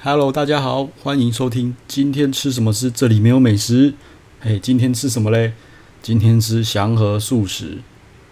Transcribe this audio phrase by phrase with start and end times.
[0.00, 1.74] Hello，大家好，欢迎收听。
[1.88, 2.88] 今天吃什么吃？
[2.88, 3.94] 这里没有美食。
[4.38, 5.54] 嘿，今天吃什么嘞？
[6.00, 7.78] 今天吃祥和素食，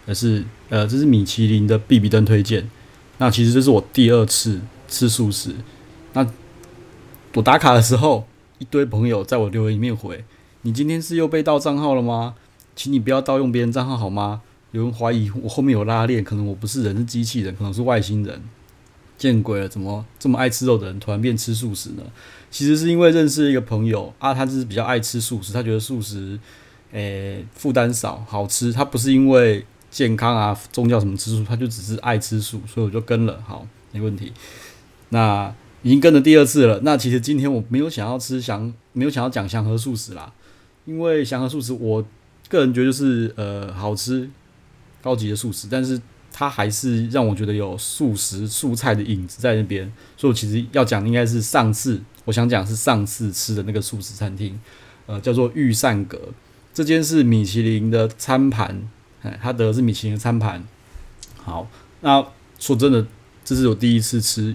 [0.06, 2.70] 还是呃，这是米其林的必比登推荐。
[3.18, 5.56] 那其实这是我第二次吃素食。
[6.12, 6.24] 那
[7.34, 8.28] 我打卡的时候，
[8.58, 10.24] 一堆朋友在我留言里面回
[10.62, 12.36] ：“你今天是又被盗账号了吗？
[12.76, 18.40] 请你不要盗用别人账号好吗？”有人怀疑我后面有拉链，可能我不是人，是机器人，可能是外星人。
[19.18, 19.68] 见鬼了！
[19.68, 22.02] 怎么这么爱吃肉的人突然变吃素食呢？
[22.50, 26.38] 其实是因为认识一个朋友啊，他就是比较爱吃素食，他觉得素食，
[26.92, 28.72] 诶、负担少，好吃。
[28.72, 33.42] 他不是因为健康啊、宗教什么吃素，他就只是爱吃素，所以我就跟了。
[33.46, 34.32] 好，没问题。
[35.08, 35.52] 那
[35.82, 36.80] 已经跟了第二次了。
[36.82, 40.32] 那其实今天我没有想要吃祥，没有想要讲祥和素食啦，
[40.84, 42.04] 因为祥和素食，我
[42.48, 44.28] 个人觉得就是呃好吃，
[45.02, 46.00] 高级的素食，但是。
[46.38, 54.60] 它还是让我觉得有素食素菜的影子在那边，所以我其实要讲的应该是上次我想讲是上次吃的那个素食餐厅，
[55.06, 56.20] 呃，叫做御膳阁，
[56.74, 58.86] 这间是米其林的餐盘，
[59.22, 60.62] 哎，它得的是米其林的餐盘。
[61.42, 61.70] 好，
[62.02, 62.22] 那
[62.58, 63.06] 说真的，
[63.42, 64.54] 这是我第一次吃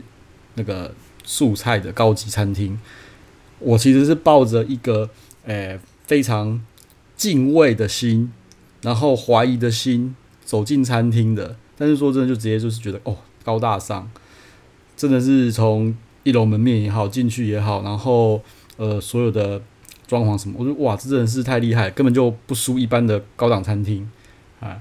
[0.53, 2.79] 那个素菜的高级餐厅，
[3.57, 5.09] 我其实是抱着一个
[5.45, 6.61] 诶、非常
[7.17, 8.31] 敬畏的心，
[8.83, 11.55] 然后怀疑的心走进餐厅的。
[11.77, 14.09] 但是说真的，就直接就是觉得哦，高大上，
[14.95, 18.41] 真的是从一楼门面也好，进去也好，然后
[18.77, 19.61] 呃所有的
[20.07, 24.09] 装潢什么，我说哇，这真的是太厉害，根本就不输一般的高档餐厅
[24.59, 24.79] 啊。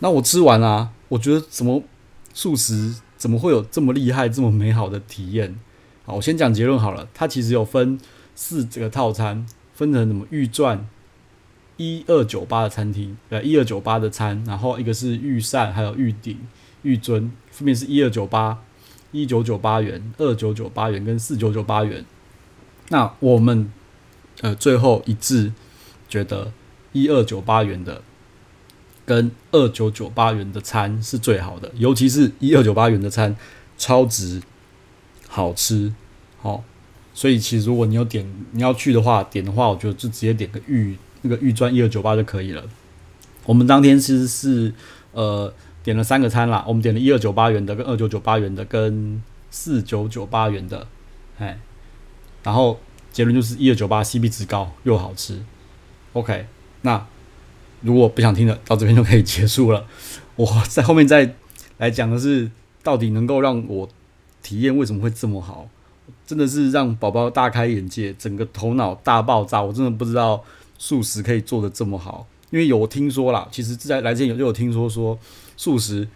[0.00, 1.82] 那我吃完啊，我觉得怎么
[2.32, 5.54] 素食怎么会有这么厉害、这么美好的体验？
[6.04, 7.98] 好，我先讲结论好了，它其实有分
[8.34, 10.80] 四这个套餐，分成什么御饌。
[11.76, 16.38] 一二九八的餐厅，呃，一二九八的餐，然后一个是御膳，还有御鼎、
[16.82, 18.62] 御尊，分别是一二九八、
[19.10, 22.04] 一九九八元、二九九八元跟四九九八元。
[22.90, 23.72] 那我们
[24.42, 25.52] 呃最后一致
[26.08, 26.52] 觉得
[26.92, 28.02] 一二九八元的
[29.04, 33.36] 跟二九九八元的餐是最好的，尤其是一二九八元的餐
[33.76, 34.40] 超值，
[35.26, 35.92] 好吃，
[36.38, 36.62] 好，
[37.12, 40.96] 所以其实如果你有点你要去的话，点的话，我觉得就直接点个御。
[41.24, 42.62] 那个御饌一二九八就可以了。
[43.46, 44.72] 我们当天其实是
[45.12, 45.52] 呃
[45.82, 50.86] 点了三个餐啦，我们点了一二九八元的、跟二九九八元的、跟四九九八元的，
[51.38, 51.58] 哎，
[52.42, 52.78] 然后
[53.12, 55.42] 结论就是一二九八 CP 值高又好吃。
[56.12, 56.46] OK，
[56.82, 57.06] 那
[57.80, 59.86] 如果不想听了，到这边就可以结束了。
[60.36, 61.34] 我在后面再
[61.78, 62.50] 来讲的是，
[62.82, 63.88] 到底能够让我
[64.42, 65.68] 体验为什么会这么好，
[66.26, 69.62] 真的是让宝宝大开眼界，整个头脑大爆炸。
[69.62, 70.44] 我真的不知道。
[70.78, 75.18] 素食可以做得这么好，因为有听说啦，其实在来之前有就有听说说
[75.56, 76.06] 素食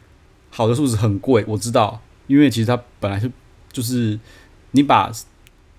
[0.51, 3.31] 好的素食很贵，我知道，因为其实它本来是
[3.73, 4.19] 就是
[4.73, 5.13] 你把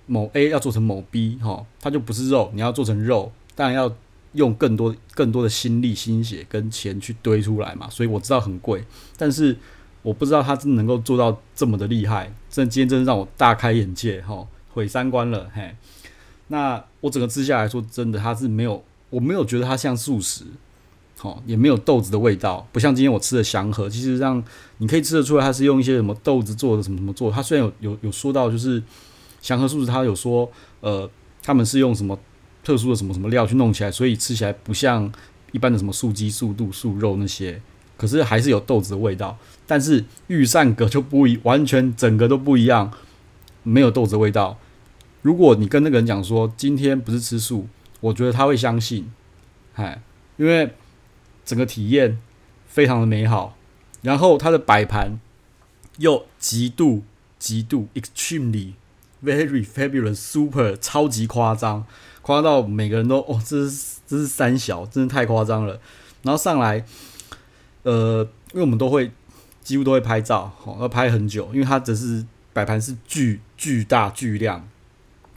[0.06, 3.94] 某 A 要做成某 B 哈，它就不是肉，你要做成肉，当然要
[4.34, 8.84] 用更多更多的心力、心血跟钱去堆出来嘛，所以我知道很贵，
[9.18, 9.56] 但是
[10.02, 15.76] 我不知道它真的能够做到这么的厉害，这今天真的让我大开眼界哈，毁三观了嘿。
[16.50, 20.44] 那我整个吃下来说，真的它是没有，我没有觉得它像素食，
[21.18, 24.44] 好，也没有豆子的味道，不像今天我吃的祥和，其实让
[24.80, 27.32] 你可以吃得出来，它是用一些什么豆子做的，什么什么做。
[27.32, 28.82] 它虽然有有有说到，就是
[29.42, 30.52] 祥和素食，它有说，
[30.82, 31.10] 呃，
[31.44, 32.18] 他们是用什么
[32.64, 35.12] 特殊的什么什么料去弄起来，所以吃起来不像
[35.52, 37.62] 一般的什么素鸡、素肚、素肉那些，
[37.96, 39.38] 可是还是有豆子的味道。
[39.68, 42.92] 但是御膳阁就不一，完全整个都不一样，
[43.62, 44.58] 没有豆子的味道。
[45.22, 47.68] 如果你跟那个人讲说今天不是吃素，
[48.00, 49.12] 我觉得他会相信，
[49.76, 50.02] 哎，
[50.38, 50.74] 因为
[51.44, 52.18] 整个体验
[52.68, 53.58] 非常的美好，
[54.02, 55.20] 然后它的摆盘
[55.98, 57.04] 又极度
[57.38, 58.74] 极度 extremely
[59.22, 61.86] very fabulous super 超级夸张，
[62.22, 65.82] 夸张到每个人都哦，这是这是三小，真的太夸张了。
[66.24, 66.86] 然后上来，
[67.84, 69.12] 呃，因为我们都会
[69.62, 74.66] 几乎都会拍照，好，要拍很久，因为它只是摆盘是巨巨大巨量。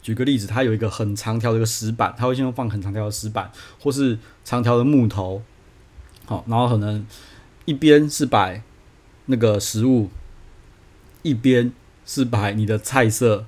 [0.02, 3.50] 举个例子，它有一个很长条的一个石板，它会先放很长条的石板，
[3.81, 5.40] 或是长条的木头，
[6.26, 7.06] 好，然后可能
[7.64, 8.62] 一边是摆
[9.26, 10.10] 那个食物，
[11.22, 11.72] 一边
[12.04, 13.46] 是摆你的菜色。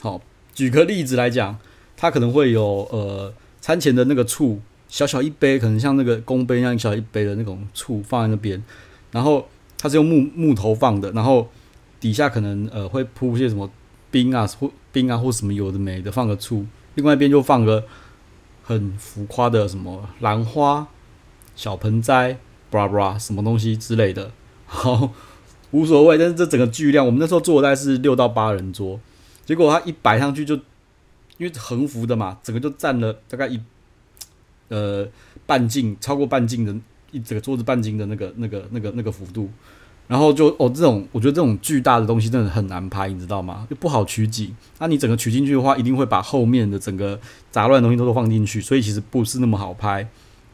[0.00, 0.22] 好，
[0.54, 1.58] 举个例子来讲，
[1.96, 8.62] 它可能会有呃餐前的那个醋，小小一杯，可能像那个公杯一样小小一杯的那种醋放在那边，
[9.10, 9.46] 然后
[9.76, 11.50] 它是用木木头放的，然后
[12.00, 13.70] 底下可能呃会铺一些什么。
[14.10, 16.66] 冰啊，或冰啊，或什么有的没的，放个醋。
[16.94, 17.84] 另外一边就放个
[18.62, 20.86] 很浮夸的什么兰花、
[21.56, 22.38] 小盆栽，
[22.70, 24.30] 布拉布拉，什么东西之类的。
[24.66, 25.10] 好，
[25.70, 26.18] 无所谓。
[26.18, 29.00] 但是这整个巨量，我们那时候坐的大概是六到八人桌，
[29.44, 30.54] 结果他一摆上去就，
[31.38, 33.58] 因为横幅的嘛，整个就占了大概一
[34.68, 35.08] 呃
[35.46, 36.74] 半径，超过半径的
[37.10, 39.50] 一整个桌子半径的那个那个那个那个幅度。
[40.08, 43.66] 然后就哦，这种我觉得这种巨大的东西真的很难拍，你知道吗？
[43.70, 44.54] 就不好取景。
[44.78, 47.18] 那你整个取进去的话，一定会把后面的整个
[47.50, 50.06] 杂乱的东西都都放进去，所以其实不是那么好拍。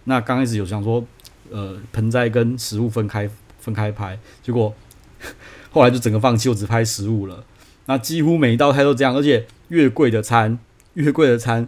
[0.05, 1.05] 那刚开始有想说，
[1.51, 3.29] 呃，盆栽跟食物分开
[3.59, 4.73] 分开拍，结果
[5.73, 7.43] 后来就整个放弃，我只拍食物了。
[7.87, 10.57] 那几乎每一道菜都这样，而且越贵的餐，
[10.95, 11.67] 越贵的餐，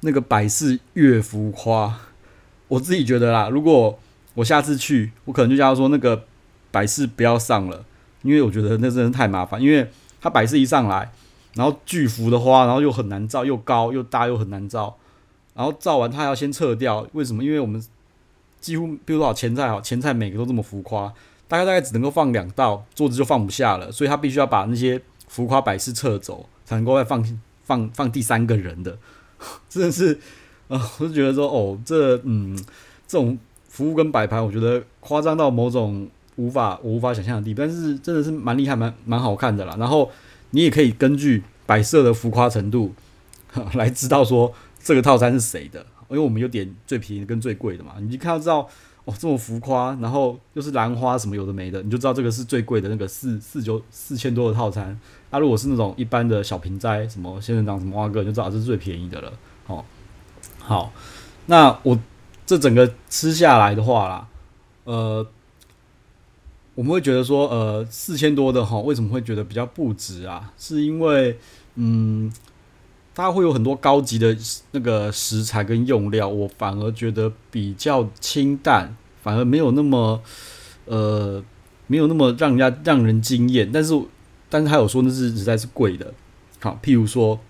[0.00, 1.98] 那个摆饰越浮夸。
[2.68, 3.98] 我自己觉得啦，如果
[4.34, 6.24] 我下次去，我可能就叫他说那个。
[6.70, 7.84] 摆饰不要上了，
[8.22, 9.60] 因为我觉得那真的太麻烦。
[9.60, 11.10] 因为它摆饰一上来，
[11.54, 14.96] 然后巨幅的花，然后又很难照，又高又大又很难照。
[15.54, 17.42] 然后照完它要先撤掉，为什么？
[17.42, 17.82] 因为我们
[18.60, 21.12] 几乎比如说前菜好，前菜每个都这么浮夸，
[21.48, 27.24] 大概大概只能够放两道，桌子就放不下了，所以他必须要把那些浮夸摆饰撤走，才能够再放
[27.64, 28.96] 放放第三个人的。
[29.68, 30.18] 真的是，
[30.68, 32.56] 啊、我就觉得说，哦，这嗯，
[33.06, 33.38] 这种
[33.68, 36.08] 服务跟摆盘，我觉得夸张到某种。
[36.38, 39.76] 无法我无法想象的地步，但是真的是蛮厉害，蛮蛮好看的啦。
[39.78, 40.10] 然后
[40.52, 42.94] 你也可以根据摆设的浮夸程度
[43.74, 44.52] 来知道说
[44.82, 47.94] 这个套餐是谁的，因为我们有点最便宜跟最贵的嘛。
[48.00, 48.68] 你一看到知道
[49.04, 54.98] 哦，这么浮夸，然后又是兰花什么有的没的，你就知道这个是最贵的那个四四九四千多的套餐。
[55.30, 59.32] 那、啊、如果是那种一般的小盆栽，什么仙人掌什么花哥，你就知道这是最便宜的了。
[59.66, 59.84] 哦，
[60.60, 60.92] 好，
[61.46, 61.98] 那我
[62.46, 64.28] 这整个吃下来的话啦，
[64.84, 65.26] 呃。
[66.78, 70.52] 我们会觉得说，呃，四千多的哈，为什么会觉得比较不值啊？
[70.56, 71.36] 是因为，
[71.74, 72.32] 嗯，
[73.16, 74.36] 它会有很多高级的
[74.70, 80.22] 那个食材跟用料，我反而觉得比较清淡，反而没有那么，
[80.84, 81.42] 呃，
[81.88, 83.68] 没有那么让人家让人惊艳。
[83.72, 84.00] 但是，
[84.48, 86.14] 但是他有说那是实在是贵的，
[86.60, 87.40] 好，譬如说，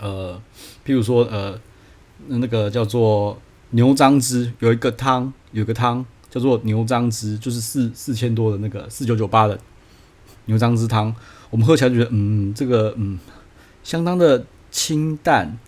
[0.00, 0.40] 呃，
[0.82, 1.60] 譬如说，呃，
[2.28, 3.38] 那个叫做
[3.72, 6.06] 牛樟汁，有一个汤，有一个汤。
[6.30, 9.58] 叫做牛樟芝，就是四四千多的那个四九九八的
[10.46, 11.14] 牛樟芝汤，
[11.50, 13.18] 我们喝起来觉得，嗯，这个嗯，
[13.82, 15.58] 相当的清淡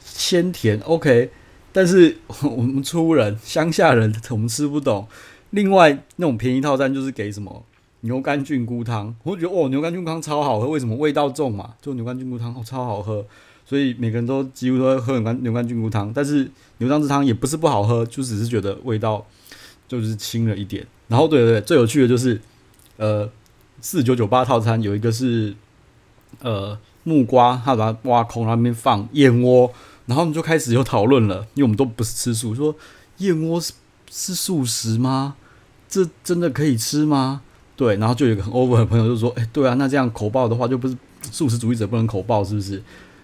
[0.00, 1.30] 鲜甜，OK。
[1.72, 5.06] 但是我们粗人乡下人，我们吃不懂。
[5.50, 7.64] 另外那种便宜套餐就是给什么
[8.00, 10.96] 牛肝菌菇汤，我觉得哦，牛肝菌菇汤超好喝，为什么？
[10.96, 13.24] 味道重嘛，就牛肝菌菇汤哦，超好喝，
[13.64, 16.12] 所以每个人都几乎都会喝牛肝牛肝菌菇汤。
[16.12, 19.24] 但是牛樟芝汤也不是不好喝，就只是觉得味道。
[19.88, 22.38] 就是轻了一点，然后对对对，最有趣的就是，
[22.98, 23.26] 呃，
[23.80, 25.54] 四九九八套餐有一个是，
[26.40, 29.72] 呃，木瓜，他把它挖空，然后那边放燕窝，
[30.04, 32.74] 然后我们就开始有讨论了，因为我们都不是吃素，说
[33.16, 33.72] 燕窝是
[34.10, 35.36] 是素食吗？
[35.88, 37.40] 这真的可以吃吗？
[37.74, 42.82] 对，然后就有一个很 over 的朋友就说，哎，对啊，那这样口爆的话，就不是素食主义者不能口爆，是不是？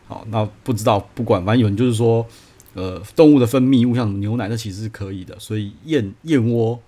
[0.09, 2.27] 好，那不知道，不管，反正有人就是说。
[2.75, 6.81] 呃，动物的分泌物像牛奶，那其实是可以的，所以燕燕窝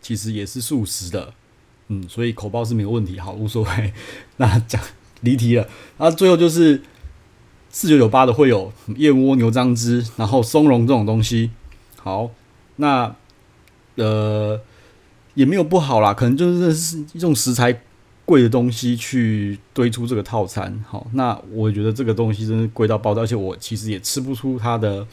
[0.00, 1.34] 其实也是素食的，
[1.88, 3.92] 嗯，所以口爆是没有问题，好，无所谓。
[4.36, 4.80] 那讲
[5.22, 5.68] 离题了，
[5.98, 6.80] 那最后就是
[7.70, 11.50] 四九九八的会有燕窝、牛樟汁，然后松茸这种东西，
[11.96, 12.30] 好，
[12.76, 13.14] 那
[13.96, 14.60] 呃
[15.34, 17.82] 也没有不好啦，可能就是一种食材
[18.24, 25.06] 贵的东西去堆出这个套餐，好，那我觉得这个东西真是贵到爆炸，而且我其实也吃不出它的。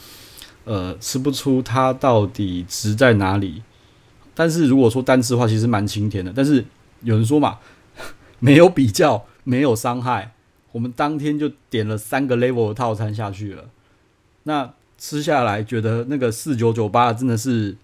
[0.65, 3.63] 呃，吃不出它到底值在哪里。
[4.35, 6.31] 但是如果说单吃的话，其实蛮清甜的。
[6.35, 6.63] 但是
[7.01, 7.57] 有人说嘛，
[8.37, 10.33] 没有比较，没有伤害。
[10.71, 13.69] 我们当天就点了三个 level 的套餐下去了。
[14.43, 17.75] 那吃下来，觉得那个四九九八真的是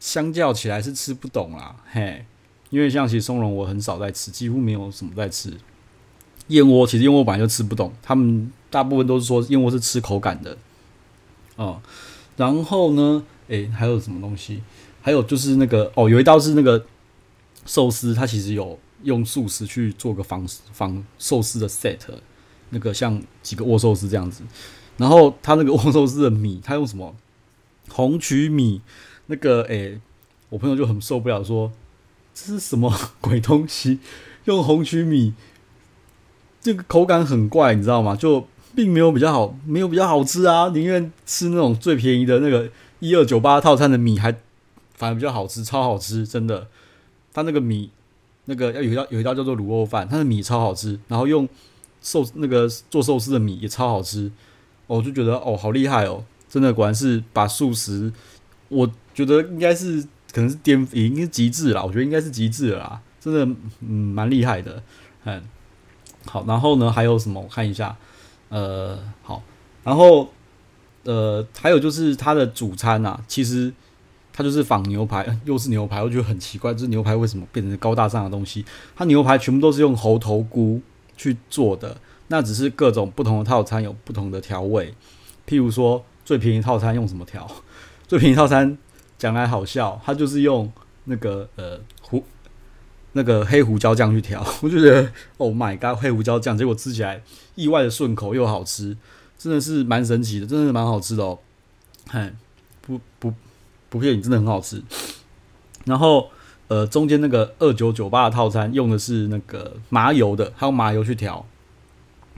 [0.00, 2.24] 相较起来是吃不懂啦，嘿。
[2.72, 5.52] 因为像其实松茸我很少在吃，几乎没有什么在吃。
[6.48, 10.56] 燕窝其实燕窝本来就吃不懂，他们大部分都是说燕窝是吃口感的。
[11.56, 11.82] 哦，
[12.38, 13.22] 然后呢？
[13.48, 14.62] 诶、欸，还有什么东西？
[15.02, 16.82] 还有就是那个哦，有一道是那个
[17.66, 21.98] 寿司，它其实有用素食去做个仿仿寿司的 set，
[22.70, 24.42] 那个像几个握寿司这样子。
[24.96, 27.14] 然后它那个握寿司的米，它用什么
[27.90, 28.80] 红曲米？
[29.26, 30.00] 那个诶、
[30.48, 31.72] 我朋友就很受不了说，说
[32.34, 33.98] 这是什么鬼东西？
[34.44, 35.34] 用红曲米，
[36.60, 38.14] 这个口感很怪，你知道吗？
[38.16, 38.46] 就。
[38.74, 40.68] 并没有比较好，没有比较好吃啊！
[40.68, 42.70] 宁愿吃那种最便宜的那个
[43.00, 44.34] 一二九八套餐的米，还
[44.94, 46.66] 反而比较好吃，超好吃，真的。
[47.34, 47.90] 他那个米，
[48.46, 51.46] 那个要有一道有一道叫做卤肉饭，他的米超好吃，然后用
[52.00, 54.32] 寿那个做寿司的米也超好吃，
[54.86, 56.24] 我就觉得哦，好厉害哦！
[56.48, 58.10] 真的果然是把素食，
[58.70, 63.44] 我觉得应该是可能是巅，已经是极致了，我觉得应该是极致了啦，真的，
[63.80, 64.82] 嗯，蛮厉害的，
[65.24, 65.42] 嗯。
[66.24, 67.40] 好，然后呢还有什么？
[67.40, 67.96] 我看一下，
[68.48, 69.42] 呃，好，
[69.82, 70.28] 然后
[71.02, 73.72] 呃还有就是它的主餐啊，其实
[74.32, 78.64] 它就是仿牛排， 又是牛排，我觉得很奇怪，这牛排为什么变成高大上的东西？
[78.94, 80.80] 它牛排全部都是用猴头菇
[81.16, 81.96] 去做的，
[82.28, 84.94] 那只是各种不同的套餐有不同的调味，
[85.44, 87.50] 譬如说最便宜套餐用什么调？
[88.06, 88.78] 最便宜套餐
[89.22, 90.68] 讲来好笑，他就是用
[91.04, 92.24] 那个呃胡
[93.12, 97.22] 那个黑胡椒酱去调， 我就觉得 Oh my god，黑胡椒酱，结果吃起来
[97.54, 98.96] 意外的顺口又好吃，
[99.38, 101.38] 真的是蛮神奇的，真的是蛮好吃的哦。
[102.08, 102.34] 嗨，
[102.80, 103.32] 不不
[103.88, 104.82] 不骗你，真的很好吃。
[105.84, 106.28] 然后
[106.66, 111.46] 呃中间那个二九九八的套餐用的是那个麻油的，还有麻油去调，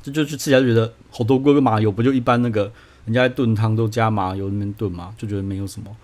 [0.02, 2.70] 这就去吃起来就觉得好多锅跟麻油不就一般那个。
[3.06, 5.94] 人家炖汤都加麻油那边炖嘛，就觉得没有什么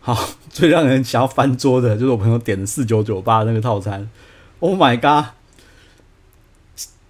[0.00, 0.30] 好。
[0.50, 4.10] 最让人想要翻桌的就是我朋友点的四九九八那个套餐。
[4.58, 5.32] Oh my god！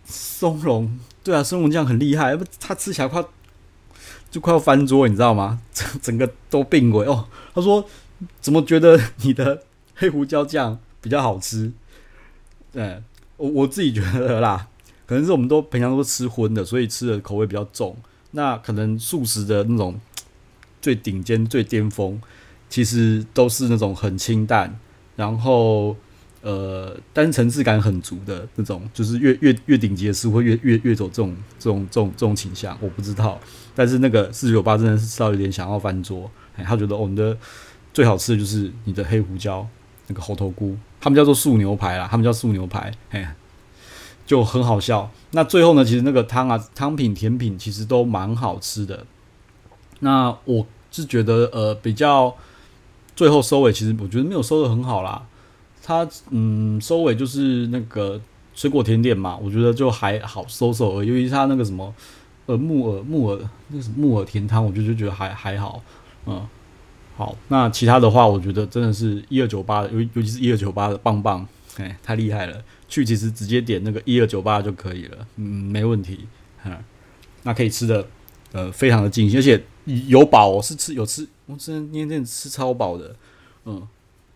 [0.04, 0.90] 松茸，
[1.24, 3.24] 对啊，松茸酱很厉害，不，他吃起来快
[4.30, 5.58] 就快要翻桌，你知道吗？
[5.72, 7.26] 整整个都病鬼哦。
[7.54, 7.82] 他说
[8.42, 9.62] 怎么觉得你的
[9.94, 11.72] 黑胡椒酱比较好吃？
[12.70, 13.02] 对，
[13.38, 14.68] 我我自己觉得啦，
[15.06, 17.96] 可能是我们都平常都吃荤的，所以吃的口味比较重。
[18.32, 19.98] 那可能素食的那种
[20.82, 22.20] 最顶尖、最巅峰，
[22.70, 24.74] 其实都是那种很清淡，
[25.16, 25.94] 然后
[26.40, 33.38] 呃，单层次感很足的那种，就是越越越顶级的师傅会越越越走这种这种这种这种倾向，我不知道。
[33.74, 37.36] 但是那个四九八真的是吃到有点想要翻桌，哎，他觉得我们的
[37.92, 39.68] 最好吃的就是你的黑胡椒
[40.06, 43.36] 那个猴头菇，他们叫做素牛排啦，他们叫素牛排，哎。
[44.26, 45.10] 就很好笑。
[45.32, 49.04] 那最后呢，其实那个汤啊，汤品、甜品其实都蛮好吃的。
[49.98, 52.32] 那我是觉得，呃，比较
[53.20, 55.22] 最后收尾，其实我觉得没有收的很好啦。
[55.82, 58.18] 它嗯，收尾就是那个
[58.54, 61.08] 水果甜点嘛，我觉得就还好收收而已。
[61.08, 61.94] 尤其是它那个什么
[62.46, 65.82] 呃木耳木耳那个什么木耳甜汤，我就就觉得还还好。
[66.24, 66.48] 嗯，
[67.14, 67.36] 好。
[67.48, 71.46] 那其他的话，我觉得真的是一二九八，尤尤其是一二九八的棒棒，
[71.76, 72.64] 哎，太厉害了。
[72.88, 76.20] 去其实直接点那个一二九八就可以了，嗯，没问题，
[76.62, 76.70] 哈，
[77.42, 78.08] 那可以吃的，
[78.52, 79.62] 呃，非常的尽兴，而且
[80.08, 83.16] 有饱，我是吃有吃，我真的那天吃超饱的，
[83.64, 83.86] 嗯，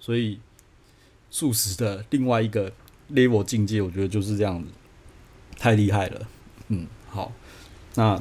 [0.01, 0.41] 所以
[1.31, 2.73] 素食的另外一个
[3.13, 4.69] level 境界，我觉得就是这样子，
[5.59, 6.27] 太厉害了，
[6.69, 7.33] 嗯，好，
[7.95, 8.21] 那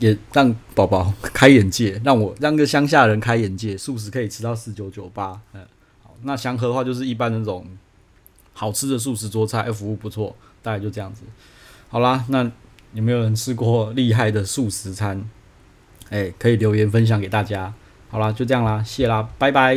[0.00, 5.66] 也让宝宝开眼界，让我让个乡下人开眼界，素食可以吃到四九九八，嗯，
[6.02, 7.66] 好，那祥和的话就是一般那种。
[8.54, 11.22] 好吃的素食桌菜，服务不错，大概就这样子。
[11.88, 12.44] 好啦，那
[12.92, 15.26] 有没有人吃过厉害的素食餐？
[16.10, 17.72] 诶，可以留言分享给大家。
[18.12, 19.74] 好啦，就这样啦，谢啦，拜拜。